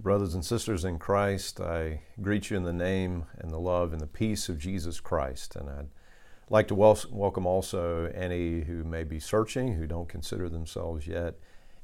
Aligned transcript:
Brothers 0.00 0.34
and 0.34 0.44
sisters 0.44 0.84
in 0.84 1.00
Christ, 1.00 1.60
I 1.60 2.02
greet 2.20 2.50
you 2.50 2.56
in 2.56 2.62
the 2.62 2.72
name 2.72 3.24
and 3.36 3.50
the 3.50 3.58
love 3.58 3.92
and 3.92 4.00
the 4.00 4.06
peace 4.06 4.48
of 4.48 4.56
Jesus 4.56 5.00
Christ. 5.00 5.56
And 5.56 5.68
I'd 5.68 5.88
like 6.48 6.68
to 6.68 6.76
wel- 6.76 7.00
welcome 7.10 7.46
also 7.46 8.04
any 8.14 8.60
who 8.60 8.84
may 8.84 9.02
be 9.02 9.18
searching, 9.18 9.74
who 9.74 9.88
don't 9.88 10.08
consider 10.08 10.48
themselves 10.48 11.08
yet 11.08 11.34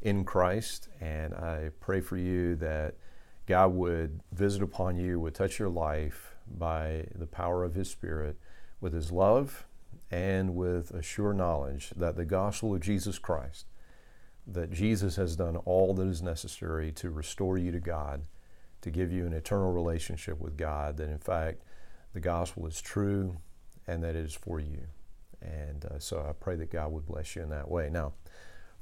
in 0.01 0.25
Christ. 0.25 0.89
And 1.01 1.35
I 1.35 1.71
pray 1.81 2.01
for 2.01 2.17
you 2.17 2.55
that 2.57 2.95
God 3.47 3.75
would 3.75 4.21
visit 4.31 4.63
upon 4.63 4.97
you, 4.97 5.19
would 5.19 5.35
touch 5.35 5.59
your 5.59 5.69
life 5.69 6.37
by 6.47 7.09
the 7.17 7.27
power 7.27 7.65
of 7.65 7.75
His 7.75 7.91
Spirit 7.91 8.37
with 8.81 8.93
His 8.93 9.11
love 9.11 9.67
and 10.13 10.55
with 10.55 10.93
a 10.93 11.03
sure 11.03 11.35
knowledge 11.35 11.91
that 11.97 12.15
the 12.15 12.25
gospel 12.25 12.77
of 12.77 12.81
Jesus 12.81 13.19
Christ 13.19 13.67
that 14.47 14.71
Jesus 14.71 15.17
has 15.17 15.37
done 15.37 15.57
all 15.57 15.95
that 15.95 16.07
is 16.07 16.23
necessary 16.23 16.93
to 16.93 17.11
restore 17.11 17.57
you 17.57 17.73
to 17.73 17.81
God, 17.81 18.23
to 18.83 18.91
give 18.91 19.11
you 19.13 19.27
an 19.27 19.33
eternal 19.33 19.73
relationship 19.73 20.41
with 20.41 20.57
God, 20.57 20.97
that 20.99 21.09
in 21.09 21.19
fact 21.19 21.63
the 22.13 22.21
gospel 22.21 22.67
is 22.67 22.81
true 22.81 23.39
and 23.87 24.03
that 24.03 24.17
it 24.17 24.25
is 24.25 24.35
for 24.35 24.61
you. 24.61 24.87
And 25.41 25.85
uh, 25.87 25.99
so 25.99 26.25
I 26.29 26.33
pray 26.33 26.57
that 26.57 26.71
God 26.71 26.93
would 26.93 27.07
bless 27.07 27.37
you 27.37 27.43
in 27.43 27.51
that 27.51 27.71
way. 27.71 27.91
Now, 27.91 28.13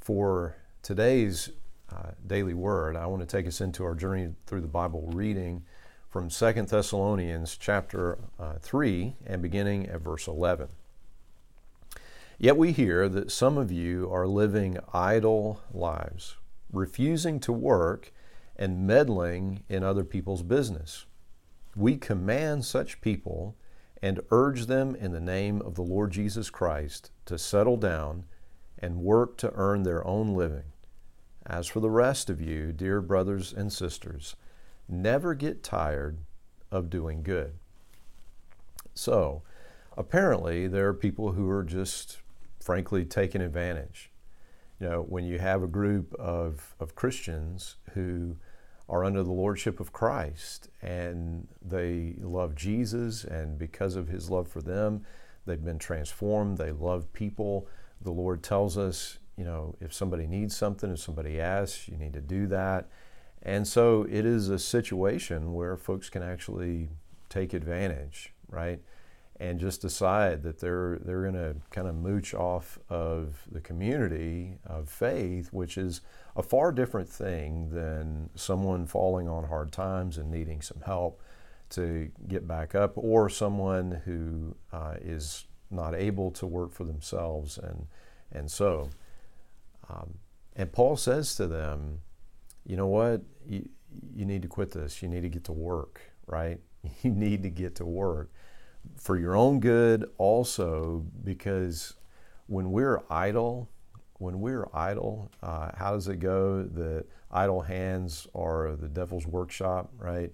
for 0.01 0.57
today's 0.83 1.51
uh, 1.91 2.13
daily 2.27 2.55
word, 2.55 2.97
I 2.97 3.07
want 3.07 3.21
to 3.21 3.27
take 3.27 3.47
us 3.47 3.61
into 3.61 3.85
our 3.85 3.95
journey 3.95 4.31
through 4.47 4.61
the 4.61 4.69
Bible 4.69 5.11
reading 5.13 5.65
from 6.09 6.31
Second 6.31 6.69
Thessalonians 6.69 7.57
chapter 7.57 8.19
uh, 8.39 8.55
3 8.61 9.17
and 9.27 9.43
beginning 9.43 9.89
at 9.89 10.01
verse 10.01 10.27
11. 10.27 10.69
Yet 12.43 12.57
we 12.57 12.73
hear 12.73 13.09
that 13.09 13.31
some 13.31 13.57
of 13.57 13.71
you 13.71 14.11
are 14.13 14.27
living 14.27 14.77
idle 14.93 15.61
lives, 15.73 16.39
refusing 16.73 17.39
to 17.39 17.53
work 17.53 18.13
and 18.57 18.85
meddling 18.85 19.63
in 19.69 19.85
other 19.85 20.03
people's 20.03 20.43
business. 20.43 21.07
We 21.77 21.97
command 21.97 22.65
such 22.65 23.01
people 23.01 23.55
and 24.03 24.19
urge 24.33 24.67
them 24.67 24.97
in 24.97 25.13
the 25.13 25.21
name 25.21 25.63
of 25.63 25.77
the 25.77 25.85
Lord 25.85 26.11
Jesus 26.11 26.51
Christ 26.51 27.13
to 27.27 27.39
settle 27.39 27.77
down 27.77 28.25
and 28.77 29.05
work 29.05 29.37
to 29.37 29.53
earn 29.55 29.85
their 29.85 30.05
own 30.05 30.35
living. 30.35 30.73
As 31.47 31.69
for 31.69 31.79
the 31.79 31.91
rest 31.91 32.29
of 32.29 32.41
you, 32.41 32.73
dear 32.73 33.01
brothers 33.01 33.53
and 33.53 33.73
sisters, 33.73 34.35
never 34.89 35.35
get 35.35 35.63
tired 35.63 36.19
of 36.73 36.91
doing 36.91 37.23
good. 37.23 37.53
So, 38.95 39.45
apparently, 39.97 40.67
there 40.67 40.89
are 40.89 40.95
people 40.95 41.35
who 41.35 41.49
are 41.49 41.63
just 41.63 42.19
frankly 42.63 43.05
taken 43.05 43.41
advantage. 43.41 44.11
You 44.81 44.89
know, 44.89 45.03
when 45.03 45.25
you 45.25 45.39
have 45.39 45.63
a 45.63 45.69
group 45.69 46.15
of, 46.15 46.75
of 46.81 46.95
Christians 46.95 47.77
who 47.95 48.37
are 48.89 49.05
under 49.05 49.23
the 49.23 49.33
lordship 49.33 49.81
of 49.81 49.93
Christ 49.93 50.69
and 50.81 51.47
they 51.61 52.17
love 52.19 52.55
Jesus, 52.55 53.25
and 53.25 53.59
because 53.59 53.97
of 53.97 54.09
his 54.09 54.31
love 54.31 54.49
for 54.49 54.61
them, 54.61 55.05
they've 55.47 55.65
been 55.65 55.79
transformed, 55.79 56.59
they 56.59 56.73
love 56.73 57.13
people. 57.13 57.69
The 58.01 58.11
Lord 58.11 58.43
tells 58.43 58.77
us, 58.77 59.19
you 59.37 59.45
know, 59.45 59.77
if 59.81 59.93
somebody 59.93 60.27
needs 60.27 60.57
something, 60.57 60.91
if 60.91 60.99
somebody 60.99 61.41
asks, 61.41 61.89
you 61.89 61.97
need 61.97 62.13
to 62.15 62.21
do 62.21 62.47
that. 62.49 62.89
And 63.43 63.67
so 63.67 64.07
it 64.09 64.25
is 64.25 64.49
a 64.49 64.59
situation 64.59 65.55
where 65.55 65.77
folks 65.77 66.09
can 66.09 66.23
actually 66.23 66.91
take 67.29 67.55
advantage, 67.55 68.33
right? 68.49 68.81
And 69.43 69.59
just 69.59 69.81
decide 69.81 70.45
that 70.45 70.61
they're 70.61 71.01
they're 71.05 71.23
going 71.23 71.35
to 71.35 71.57
kind 71.71 71.89
of 71.89 71.97
mooch 71.97 72.33
off 72.33 72.79
of 72.89 73.43
the 73.51 73.61
community 73.61 74.59
of 74.65 74.89
faith, 74.89 75.53
which 75.53 75.77
is 75.77 76.01
a 76.37 76.45
far 76.45 76.71
different 76.71 77.09
thing 77.09 77.69
than 77.71 78.31
someone 78.37 78.87
falling 78.87 79.29
on 79.29 79.49
hard 79.49 79.73
times 79.73 80.17
and 80.17 80.31
needing 80.31 80.63
some 80.63 80.81
help 80.87 81.21
to 81.71 82.09
get 82.29 82.47
back 82.47 82.77
up, 82.77 82.93
or 82.95 83.29
someone 83.29 84.03
who 84.05 84.55
uh, 84.73 84.95
is 85.01 85.47
not 85.73 85.93
able 85.93 86.31
to 86.31 86.47
work 86.47 86.73
for 86.73 86.85
themselves, 86.85 87.59
and 87.59 87.87
and 88.31 88.49
so. 88.49 88.91
Um, 89.91 90.19
and 90.55 90.71
Paul 90.73 90.97
says 90.97 91.35
to 91.37 91.49
them, 91.49 92.03
you 92.65 92.77
know 92.77 92.87
what, 92.87 93.23
you, 93.49 93.69
you 94.15 94.25
need 94.25 94.43
to 94.43 94.49
quit 94.49 94.71
this. 94.71 95.03
You 95.03 95.09
need 95.09 95.23
to 95.23 95.29
get 95.29 95.45
to 95.45 95.53
work, 95.53 96.01
right? 96.27 96.61
You 97.03 97.11
need 97.11 97.43
to 97.45 97.51
get 97.51 97.77
to 97.77 97.85
work 97.85 98.31
for 98.97 99.19
your 99.19 99.37
own 99.37 99.61
good 99.61 100.09
also 100.19 101.05
because 101.25 101.95
when 102.47 102.71
we're 102.71 103.03
idle 103.11 103.69
when 104.15 104.41
we're 104.41 104.69
idle 104.73 105.31
uh, 105.43 105.71
how 105.77 105.93
does 105.93 106.09
it 106.09 106.21
go 106.21 106.63
that 106.63 107.05
idle 107.31 107.63
hands 107.63 108.27
are 108.35 108.77
the 108.77 108.89
devil's 108.89 109.27
workshop 109.27 109.91
right? 109.99 110.33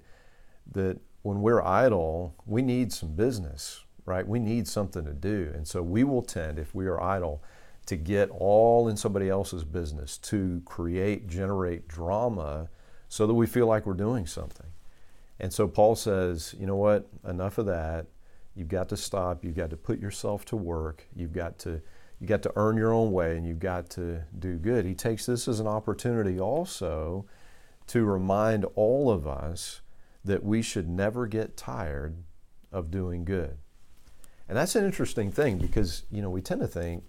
That 0.72 1.00
when 1.22 1.40
we're 1.40 1.62
idle 1.62 2.34
we 2.46 2.62
need 2.62 2.92
some 2.92 3.14
business 3.14 3.84
right? 4.08 4.26
We 4.26 4.38
need 4.38 4.66
something 4.66 5.04
to 5.04 5.12
do. 5.12 5.52
And 5.54 5.68
so 5.68 5.82
we 5.82 6.02
will 6.02 6.22
tend 6.22 6.58
if 6.58 6.74
we 6.74 6.86
are 6.86 7.00
idle 7.00 7.42
to 7.86 7.94
get 7.94 8.30
all 8.30 8.88
in 8.88 8.96
somebody 8.96 9.28
else's 9.28 9.64
business 9.64 10.16
to 10.18 10.62
create 10.64 11.28
generate 11.28 11.86
drama 11.86 12.70
so 13.08 13.26
that 13.26 13.34
we 13.34 13.46
feel 13.46 13.66
like 13.66 13.86
we're 13.86 13.94
doing 13.94 14.26
something. 14.26 14.66
And 15.38 15.52
so 15.52 15.68
paul 15.68 15.94
says 15.94 16.54
you 16.58 16.66
know 16.66 16.76
what? 16.76 17.06
Enough 17.26 17.58
of 17.58 17.66
that 17.66 18.06
You've 18.58 18.66
got 18.66 18.88
to 18.88 18.96
stop. 18.96 19.44
You've 19.44 19.54
got 19.54 19.70
to 19.70 19.76
put 19.76 20.00
yourself 20.00 20.44
to 20.46 20.56
work. 20.56 21.06
You've 21.14 21.32
got 21.32 21.60
to 21.60 21.80
you 22.18 22.26
got 22.26 22.42
to 22.42 22.52
earn 22.56 22.76
your 22.76 22.92
own 22.92 23.12
way 23.12 23.36
and 23.36 23.46
you've 23.46 23.60
got 23.60 23.88
to 23.90 24.24
do 24.36 24.56
good. 24.56 24.84
He 24.84 24.94
takes 24.94 25.26
this 25.26 25.46
as 25.46 25.60
an 25.60 25.68
opportunity 25.68 26.40
also 26.40 27.26
to 27.86 28.04
remind 28.04 28.64
all 28.74 29.12
of 29.12 29.28
us 29.28 29.82
that 30.24 30.42
we 30.42 30.60
should 30.60 30.88
never 30.88 31.28
get 31.28 31.56
tired 31.56 32.16
of 32.72 32.90
doing 32.90 33.24
good. 33.24 33.58
And 34.48 34.58
that's 34.58 34.74
an 34.74 34.84
interesting 34.84 35.30
thing 35.30 35.58
because, 35.58 36.02
you 36.10 36.20
know, 36.20 36.30
we 36.30 36.42
tend 36.42 36.60
to 36.60 36.66
think, 36.66 37.04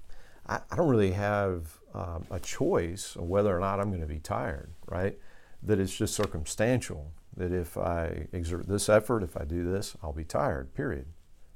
I, 0.45 0.59
I 0.69 0.75
don't 0.75 0.89
really 0.89 1.13
have 1.13 1.79
um, 1.95 2.27
a 2.29 2.39
choice 2.39 3.15
of 3.15 3.23
whether 3.23 3.57
or 3.57 3.59
not 3.59 3.79
I'm 3.79 3.89
going 3.89 4.01
to 4.01 4.07
be 4.07 4.19
tired, 4.19 4.69
right? 4.85 5.17
That 5.63 5.79
it's 5.79 5.97
just 5.97 6.13
circumstantial. 6.13 7.11
That 7.35 7.51
if 7.51 7.79
I 7.79 8.27
exert 8.31 8.67
this 8.67 8.89
effort, 8.89 9.23
if 9.23 9.35
I 9.35 9.45
do 9.45 9.63
this, 9.63 9.97
I'll 10.03 10.13
be 10.13 10.23
tired, 10.23 10.75
period 10.75 11.07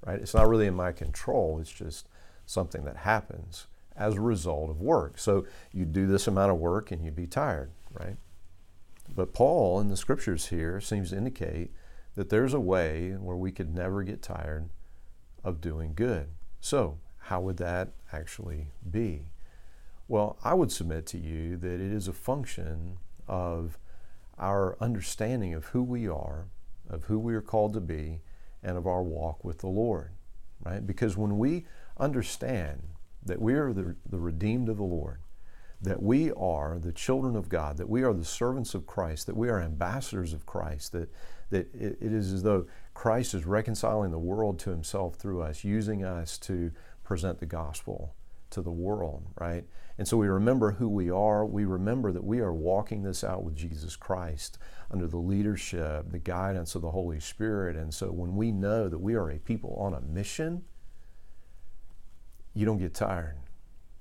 right? 0.05 0.19
It's 0.19 0.33
not 0.33 0.47
really 0.47 0.67
in 0.67 0.75
my 0.75 0.91
control, 0.91 1.59
it's 1.59 1.71
just 1.71 2.07
something 2.45 2.83
that 2.85 2.97
happens 2.97 3.67
as 3.95 4.15
a 4.15 4.21
result 4.21 4.69
of 4.69 4.81
work. 4.81 5.17
So 5.17 5.45
you 5.71 5.85
do 5.85 6.07
this 6.07 6.27
amount 6.27 6.51
of 6.51 6.57
work 6.57 6.91
and 6.91 7.03
you'd 7.03 7.15
be 7.15 7.27
tired, 7.27 7.71
right? 7.91 8.17
But 9.15 9.33
Paul 9.33 9.79
in 9.79 9.89
the 9.89 9.97
scriptures 9.97 10.47
here 10.47 10.79
seems 10.81 11.11
to 11.11 11.17
indicate 11.17 11.71
that 12.15 12.29
there's 12.29 12.53
a 12.53 12.59
way 12.59 13.11
where 13.11 13.35
we 13.35 13.51
could 13.51 13.73
never 13.73 14.03
get 14.03 14.21
tired 14.21 14.69
of 15.43 15.61
doing 15.61 15.93
good. 15.93 16.27
So, 16.59 16.99
how 17.17 17.41
would 17.41 17.57
that 17.57 17.89
actually 18.11 18.67
be? 18.89 19.31
Well, 20.07 20.37
I 20.43 20.53
would 20.53 20.71
submit 20.71 21.05
to 21.07 21.17
you 21.17 21.57
that 21.57 21.75
it 21.75 21.93
is 21.93 22.07
a 22.07 22.13
function 22.13 22.97
of 23.27 23.77
our 24.37 24.77
understanding 24.79 25.53
of 25.53 25.65
who 25.67 25.81
we 25.83 26.07
are, 26.07 26.47
of 26.89 27.05
who 27.05 27.17
we 27.17 27.33
are 27.33 27.41
called 27.41 27.73
to 27.73 27.81
be, 27.81 28.21
and 28.63 28.77
of 28.77 28.87
our 28.87 29.03
walk 29.03 29.43
with 29.43 29.59
the 29.59 29.67
Lord, 29.67 30.11
right? 30.63 30.85
Because 30.85 31.17
when 31.17 31.37
we 31.37 31.65
understand 31.97 32.81
that 33.25 33.41
we 33.41 33.53
are 33.53 33.73
the, 33.73 33.95
the 34.09 34.19
redeemed 34.19 34.69
of 34.69 34.77
the 34.77 34.83
Lord, 34.83 35.21
that 35.81 36.01
we 36.01 36.31
are 36.31 36.79
the 36.79 36.93
children 36.93 37.35
of 37.35 37.49
God, 37.49 37.77
that 37.77 37.89
we 37.89 38.03
are 38.03 38.13
the 38.13 38.23
servants 38.23 38.73
of 38.73 38.87
Christ, 38.87 39.27
that 39.27 39.35
we 39.35 39.49
are 39.49 39.59
ambassadors 39.59 40.33
of 40.33 40.45
Christ, 40.45 40.93
that, 40.93 41.11
that 41.49 41.73
it, 41.75 41.97
it 41.99 42.13
is 42.13 42.31
as 42.31 42.43
though 42.43 42.65
Christ 42.93 43.33
is 43.33 43.45
reconciling 43.45 44.11
the 44.11 44.19
world 44.19 44.59
to 44.59 44.69
himself 44.69 45.15
through 45.15 45.41
us, 45.41 45.63
using 45.63 46.05
us 46.05 46.37
to 46.39 46.71
present 47.03 47.39
the 47.39 47.45
gospel 47.45 48.15
to 48.53 48.61
the 48.61 48.71
world, 48.71 49.23
right? 49.39 49.65
And 49.97 50.07
so 50.07 50.17
we 50.17 50.27
remember 50.27 50.71
who 50.71 50.89
we 50.89 51.11
are. 51.11 51.45
We 51.45 51.65
remember 51.65 52.11
that 52.11 52.23
we 52.23 52.39
are 52.39 52.53
walking 52.53 53.03
this 53.03 53.23
out 53.23 53.43
with 53.43 53.55
Jesus 53.55 53.95
Christ 53.95 54.57
under 54.89 55.07
the 55.07 55.17
leadership, 55.17 56.11
the 56.11 56.19
guidance 56.19 56.75
of 56.75 56.81
the 56.81 56.91
Holy 56.91 57.19
Spirit. 57.19 57.75
And 57.75 57.93
so 57.93 58.11
when 58.11 58.35
we 58.35 58.51
know 58.51 58.89
that 58.89 58.99
we 58.99 59.15
are 59.15 59.29
a 59.29 59.37
people 59.37 59.75
on 59.79 59.93
a 59.93 60.01
mission, 60.01 60.63
you 62.53 62.65
don't 62.65 62.79
get 62.79 62.93
tired 62.93 63.37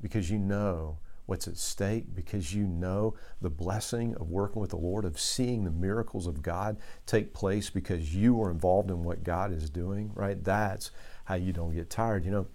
because 0.00 0.31
you 0.31 0.38
know 0.38 0.99
what's 1.26 1.46
at 1.46 1.56
stake, 1.56 2.14
because 2.14 2.54
you 2.54 2.66
know 2.66 3.14
the 3.40 3.50
blessing 3.50 4.14
of 4.16 4.31
working 4.31 4.60
with 4.60 4.70
the 4.70 4.76
Lord, 4.76 5.04
of 5.04 5.19
seeing 5.19 5.64
the 5.64 5.70
miracles 5.70 6.26
of 6.26 6.43
God 6.43 6.76
take 7.06 7.32
place 7.32 7.70
because 7.70 8.14
you 8.14 8.43
are 8.43 8.50
involved 8.50 8.90
in 8.90 9.04
what 9.04 9.25
God 9.25 9.52
is 9.52 9.70
doing, 9.70 10.10
right? 10.14 10.43
That's 10.43 10.90
how 11.25 11.37
you 11.37 11.52
don't 11.52 11.75
get 11.75 11.90
tired. 11.90 12.25
You 12.25 12.32
know, 12.32 12.46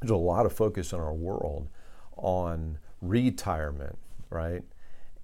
there's 0.00 0.10
a 0.10 0.16
lot 0.16 0.46
of 0.46 0.52
focus 0.52 0.92
in 0.92 1.00
our 1.00 1.14
world 1.14 1.68
on 2.16 2.78
retirement, 3.00 3.98
right? 4.30 4.62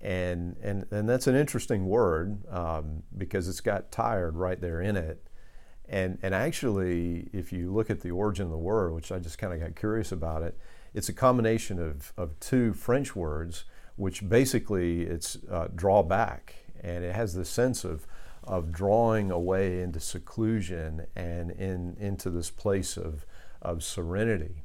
And, 0.00 0.56
and, 0.62 0.86
and 0.90 1.08
that's 1.08 1.26
an 1.26 1.36
interesting 1.36 1.86
word 1.86 2.46
um, 2.50 3.02
because 3.16 3.48
it's 3.48 3.60
got 3.60 3.92
tired 3.92 4.36
right 4.36 4.60
there 4.60 4.80
in 4.80 4.96
it. 4.96 5.22
And, 5.88 6.18
and 6.22 6.34
actually, 6.34 7.28
if 7.32 7.52
you 7.52 7.72
look 7.72 7.90
at 7.90 8.00
the 8.00 8.10
origin 8.10 8.46
of 8.46 8.50
the 8.50 8.58
word, 8.58 8.94
which 8.94 9.12
I 9.12 9.18
just 9.18 9.38
kind 9.38 9.52
of 9.52 9.60
got 9.60 9.76
curious 9.76 10.10
about 10.10 10.42
it, 10.42 10.58
it's 10.94 11.08
a 11.08 11.12
combination 11.12 11.78
of, 11.78 12.12
of 12.16 12.38
two 12.40 12.72
French 12.72 13.14
words, 13.14 13.64
which 13.96 14.28
basically 14.28 15.02
it's 15.02 15.38
uh, 15.50 15.68
draw 15.74 16.02
back. 16.02 16.54
and 16.82 17.04
it 17.04 17.14
has 17.14 17.34
the 17.34 17.44
sense 17.44 17.84
of 17.84 18.06
of 18.44 18.72
drawing 18.72 19.30
away 19.30 19.80
into 19.80 20.00
seclusion 20.00 21.06
and 21.14 21.50
in 21.52 21.96
into 22.00 22.28
this 22.30 22.50
place 22.50 22.96
of 22.96 23.24
of 23.62 23.82
serenity. 23.82 24.64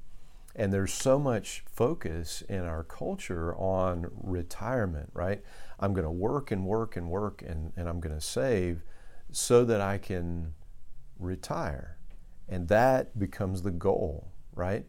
And 0.56 0.74
there's 0.74 0.92
so 0.92 1.20
much 1.20 1.64
focus 1.72 2.42
in 2.50 2.62
our 2.62 2.84
culture 2.84 3.56
on 3.56 4.08
retirement, 4.12 5.12
right? 5.14 5.44
I'm 5.80 5.94
going 5.94 6.04
to 6.06 6.12
work 6.12 6.52
and 6.52 6.66
work 6.66 6.98
and 6.98 7.10
work 7.10 7.44
and, 7.46 7.72
and 7.78 7.88
I'm 7.88 8.00
going 8.00 8.16
to 8.16 8.22
save 8.22 8.82
so 9.32 9.64
that 9.66 9.82
I 9.82 10.00
can 10.00 10.56
retire. 11.20 11.98
And 12.50 12.68
that 12.70 13.20
becomes 13.20 13.62
the 13.62 13.72
goal, 13.72 14.32
right? 14.56 14.86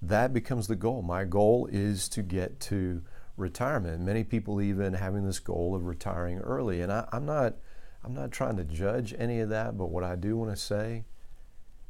That 0.00 0.32
becomes 0.32 0.68
the 0.68 0.76
goal. 0.76 1.02
My 1.02 1.24
goal 1.24 1.68
is 1.70 2.08
to 2.10 2.22
get 2.22 2.58
to 2.60 3.02
retirement. 3.36 4.00
Many 4.00 4.24
people 4.24 4.62
even 4.62 4.94
having 4.94 5.26
this 5.26 5.38
goal 5.38 5.74
of 5.74 5.84
retiring 5.84 6.38
early. 6.38 6.80
And 6.80 6.90
I, 6.90 7.06
I'm 7.12 7.26
not 7.26 7.56
I'm 8.02 8.14
not 8.14 8.30
trying 8.30 8.56
to 8.56 8.64
judge 8.64 9.14
any 9.18 9.40
of 9.40 9.50
that, 9.50 9.76
but 9.76 9.90
what 9.90 10.04
I 10.04 10.16
do 10.16 10.36
want 10.36 10.50
to 10.50 10.56
say 10.56 11.04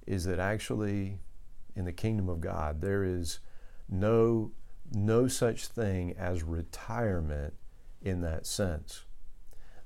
is 0.08 0.24
that 0.24 0.40
actually 0.40 1.20
in 1.80 1.86
the 1.86 1.92
kingdom 1.92 2.28
of 2.28 2.40
God 2.40 2.80
there 2.80 3.02
is 3.02 3.40
no 3.88 4.52
no 4.92 5.26
such 5.26 5.66
thing 5.66 6.14
as 6.18 6.42
retirement 6.42 7.54
in 8.02 8.20
that 8.22 8.44
sense. 8.46 9.04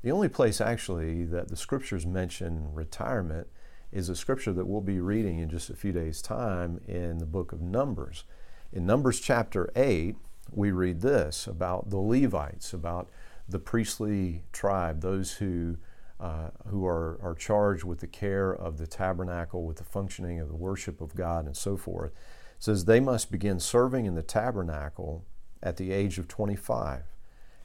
The 0.03 0.11
only 0.11 0.29
place 0.29 0.61
actually 0.61 1.25
that 1.27 1.49
the 1.49 1.57
scriptures 1.57 2.07
mention 2.07 2.75
retirement 2.75 3.49
is 3.93 4.09
a 4.09 4.17
scripture 4.17 4.53
that 4.53 4.67
we'll 4.67 4.81
be 4.81 5.01
reading 5.01 5.39
in 5.39 5.49
just 5.49 5.71
a 5.71 5.77
few 5.77 5.93
days' 5.93 6.21
time 6.21 6.81
in 6.89 7.19
the 7.19 7.27
book 7.27 7.53
of 7.53 7.61
Numbers. 7.61 8.25
In 8.73 8.87
Numbers 8.87 9.21
chapter 9.21 9.71
8, 9.77 10.17
we 10.51 10.71
read 10.71 11.01
this 11.01 11.47
about 11.47 11.91
the 11.91 11.99
Levites, 11.99 12.73
about 12.73 13.09
the 13.49 13.59
priestly 13.59 14.45
tribe, 14.53 15.01
those 15.01 15.35
who, 15.35 15.77
uh, 16.21 16.51
who 16.69 16.87
are, 16.87 17.19
are 17.23 17.35
charged 17.35 17.85
with 17.85 18.01
the 18.01 18.07
care 18.07 18.53
of 18.53 18.79
the 18.79 18.87
tabernacle, 18.87 19.65
with 19.65 19.79
the 19.79 19.85
functioning 19.85 20.41
of 20.41 20.49
the 20.49 20.57
worship 20.57 21.01
of 21.01 21.15
God, 21.15 21.47
and 21.47 21.57
so 21.57 21.77
forth. 21.77 22.13
Says 22.59 22.85
they 22.85 23.01
must 23.01 23.31
begin 23.31 23.61
serving 23.61 24.07
in 24.07 24.15
the 24.15 24.23
tabernacle 24.23 25.25
at 25.63 25.77
the 25.77 25.93
age 25.93 26.19
of 26.19 26.29
25, 26.29 27.03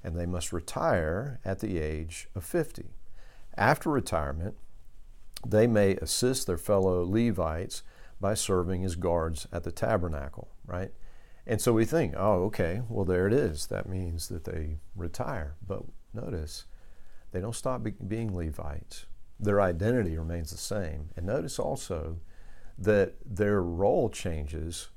and 0.03 0.15
they 0.15 0.25
must 0.25 0.51
retire 0.51 1.39
at 1.45 1.59
the 1.59 1.79
age 1.79 2.27
of 2.35 2.43
50. 2.43 2.85
After 3.55 3.89
retirement, 3.89 4.55
they 5.45 5.67
may 5.67 5.95
assist 5.95 6.47
their 6.47 6.57
fellow 6.57 7.03
Levites 7.03 7.83
by 8.19 8.33
serving 8.33 8.83
as 8.83 8.95
guards 8.95 9.47
at 9.51 9.63
the 9.63 9.71
tabernacle, 9.71 10.49
right? 10.65 10.91
And 11.45 11.61
so 11.61 11.73
we 11.73 11.85
think, 11.85 12.13
oh, 12.17 12.43
okay, 12.45 12.81
well, 12.89 13.05
there 13.05 13.25
it 13.25 13.33
is. 13.33 13.67
That 13.67 13.87
means 13.87 14.27
that 14.27 14.43
they 14.43 14.77
retire. 14.95 15.55
But 15.65 15.83
notice, 16.13 16.65
they 17.31 17.41
don't 17.41 17.55
stop 17.55 17.83
be- 17.83 17.91
being 17.91 18.35
Levites. 18.35 19.05
Their 19.39 19.61
identity 19.61 20.17
remains 20.17 20.51
the 20.51 20.57
same. 20.57 21.09
And 21.15 21.25
notice 21.25 21.59
also 21.59 22.19
that 22.77 23.15
their 23.25 23.61
role 23.61 24.09
changes, 24.09 24.89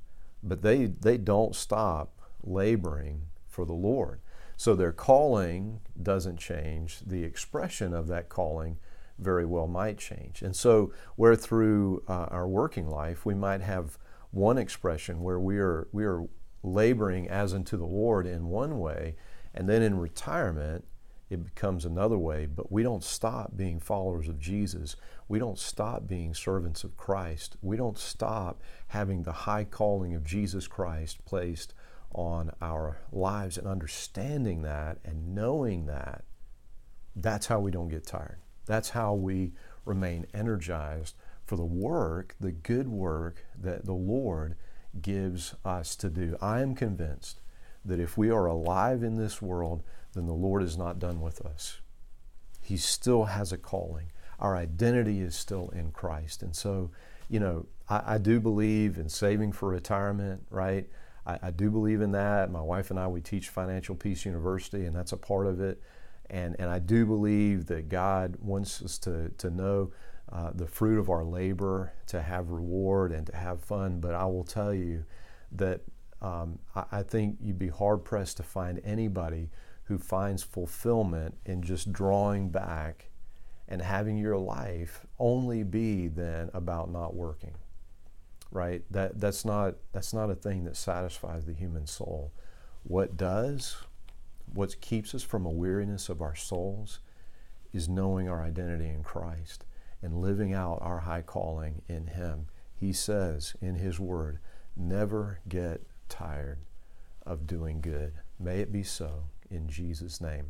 but 0.43 0.63
they, 0.63 0.87
they 0.87 1.19
don't 1.19 1.55
stop 1.55 2.21
laboring 2.43 3.27
for 3.47 3.65
the 3.65 3.73
Lord. 3.73 4.21
So 4.57 4.75
their 4.75 4.93
calling 4.93 5.81
doesn't 6.01 6.39
change. 6.39 7.01
The 7.07 7.25
expression 7.25 7.93
of 7.93 8.09
that 8.09 8.29
calling 8.29 8.79
very 9.19 9.45
well 9.45 9.67
might 9.67 9.99
change. 9.99 10.43
And 10.43 10.55
so, 10.55 10.93
where 11.17 11.37
through 11.37 12.03
uh, 12.09 12.27
our 12.31 12.49
working 12.49 12.89
life 12.89 13.25
we 13.25 13.35
might 13.35 13.61
have 13.61 13.99
one 14.31 14.59
expression 14.59 15.21
where 15.21 15.39
we 15.39 15.59
are, 15.59 15.89
we 15.93 16.05
are 16.05 16.25
laboring 16.63 17.29
as 17.29 17.53
unto 17.55 17.77
the 17.77 17.87
Lord 17.87 18.27
in 18.27 18.47
one 18.47 18.79
way, 18.79 19.17
and 19.55 19.69
then 19.69 19.83
in 19.83 19.99
retirement, 19.99 20.85
it 21.33 21.45
becomes 21.45 21.85
another 21.85 22.19
way. 22.19 22.47
But 22.47 22.71
we 22.71 22.83
don't 22.83 23.03
stop 23.03 23.57
being 23.57 23.81
followers 23.81 24.29
of 24.29 24.39
Jesus. 24.39 24.97
We 25.29 25.39
don't 25.39 25.59
stop 25.59 26.07
being 26.07 26.35
servants 26.35 26.85
of 26.85 26.97
Christ. 26.97 27.57
We 27.63 27.77
don't 27.77 27.97
stop 27.97 28.61
having 28.89 29.23
the 29.23 29.33
high 29.33 29.65
calling 29.65 30.15
of 30.15 30.25
Jesus 30.25 30.67
Christ 30.67 31.25
placed 31.25 31.73
on 32.15 32.51
our 32.61 32.99
lives 33.11 33.57
and 33.57 33.67
understanding 33.67 34.63
that 34.63 34.99
and 35.05 35.35
knowing 35.35 35.87
that. 35.87 36.25
That's 37.17 37.47
how 37.47 37.61
we 37.61 37.71
don't 37.71 37.89
get 37.89 38.07
tired. 38.07 38.39
That's 38.67 38.91
how 38.91 39.15
we 39.15 39.53
remain 39.87 40.27
energized 40.35 41.17
for 41.47 41.57
the 41.57 41.65
work, 41.65 42.37
the 42.39 42.53
good 42.53 42.89
work 42.89 43.47
that 43.59 43.87
the 43.87 43.95
Lord 43.95 44.57
gives 45.01 45.55
us 45.65 45.97
to 45.97 46.11
do. 46.11 46.37
I 46.43 46.61
am 46.61 46.75
convinced 46.75 47.41
that 47.85 47.99
if 47.99 48.19
we 48.19 48.31
are 48.31 48.47
alive 48.47 49.03
in 49.03 49.17
this 49.17 49.41
world, 49.41 49.83
then 50.15 50.27
the 50.27 50.33
Lord 50.33 50.63
is 50.63 50.77
not 50.77 50.99
done 50.99 51.21
with 51.21 51.45
us. 51.45 51.81
He 52.61 52.77
still 52.77 53.25
has 53.25 53.53
a 53.53 53.59
calling. 53.59 54.13
Our 54.39 54.57
identity 54.57 55.21
is 55.21 55.35
still 55.35 55.71
in 55.71 55.93
Christ. 55.93 56.43
And 56.43 56.55
so, 56.55 56.91
you 57.29 57.41
know, 57.41 57.67
I, 57.89 58.15
I 58.15 58.19
do 58.19 58.41
believe 58.41 58.99
in 58.99 59.09
saving 59.09 59.53
for 59.53 59.69
retirement, 59.69 60.47
right? 60.51 60.89
I, 61.27 61.39
I, 61.43 61.51
do 61.51 61.71
believe 61.71 62.01
in 62.01 62.13
that. 62.13 62.51
My 62.51 62.61
wife 62.61 62.91
and 62.91 62.99
I, 62.99 63.07
we 63.07 63.21
teach 63.21 63.49
Financial 63.49 63.95
Peace 63.95 64.25
University, 64.25 64.85
and 64.85 64.95
that's 64.95 65.13
a 65.13 65.17
part 65.17 65.47
of 65.47 65.61
it. 65.61 65.81
And, 66.31 66.57
and 66.59 66.69
I 66.71 66.79
do 66.79 67.07
believe 67.07 67.67
that 67.67 67.89
God 67.89 68.37
wants 68.41 68.83
us 68.83 68.99
to, 68.99 69.29
to 69.39 69.51
know 69.51 69.93
uh, 70.31 70.51
the 70.55 70.67
fruit 70.67 70.99
of 70.99 71.11
our 71.11 71.25
labor, 71.25 71.93
to 72.07 72.23
have 72.23 72.51
reward 72.51 73.13
and 73.13 73.27
to 73.27 73.37
have 73.37 73.63
fun. 73.63 74.01
But 74.01 74.15
I 74.15 74.25
will 74.25 74.45
tell 74.45 74.73
you 74.73 75.05
that 75.53 75.83
um, 76.21 76.59
I, 76.75 76.85
I 76.93 77.03
think 77.03 77.37
you'd 77.41 77.59
be 77.59 77.69
hard 77.69 78.05
pressed 78.05 78.39
to 78.39 78.43
find 78.43 78.81
anybody 78.85 79.51
who 79.85 79.99
finds 79.99 80.43
fulfillment 80.43 81.37
in 81.45 81.63
just 81.63 81.93
drawing 81.93 82.49
back 82.49 83.11
and 83.69 83.83
having 83.83 84.17
your 84.17 84.39
life 84.39 85.07
only 85.19 85.63
be 85.63 86.09
then 86.09 86.51
about 86.53 86.91
not 86.91 87.15
working 87.15 87.55
right 88.51 88.85
that 88.91 89.19
that's 89.19 89.45
not 89.45 89.75
that's 89.93 90.13
not 90.13 90.31
a 90.31 90.35
thing 90.35 90.65
that 90.65 90.77
satisfies 90.77 91.47
the 91.47 91.55
human 91.55 91.87
soul 91.87 92.33
what 92.83 93.17
does 93.17 93.77
what 94.53 94.81
keeps 94.81 95.15
us 95.15 95.23
from 95.23 95.47
a 95.47 95.51
weariness 95.51 96.09
of 96.09 96.21
our 96.21 96.35
souls 96.35 97.01
is 97.73 97.89
knowing 97.89 98.29
our 98.29 98.43
identity 98.43 98.89
in 98.89 99.03
Christ 99.03 99.65
and 100.03 100.21
living 100.21 100.53
out 100.53 100.79
our 100.83 101.01
high 101.01 101.23
calling 101.23 101.83
in 101.89 102.09
Him. 102.09 102.47
He 102.75 102.93
says 102.93 103.55
in 103.61 103.77
His 103.77 103.99
Word, 103.99 104.39
never 104.77 105.41
get 105.49 105.83
tired 106.09 106.59
of 107.25 107.47
doing 107.47 107.81
good. 107.81 108.15
May 108.39 108.61
it 108.61 108.73
be 108.73 108.83
so 108.83 109.25
in 109.53 109.69
Jesus' 109.69 110.21
name. 110.21 110.47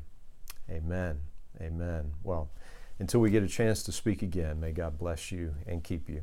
Amen. 0.70 1.20
Amen. 1.60 2.12
Well, 2.22 2.50
until 2.98 3.20
we 3.20 3.30
get 3.30 3.42
a 3.42 3.48
chance 3.48 3.82
to 3.84 3.92
speak 3.92 4.22
again, 4.22 4.60
may 4.60 4.72
God 4.72 4.98
bless 4.98 5.32
you 5.32 5.54
and 5.66 5.82
keep 5.82 6.08
you. 6.08 6.22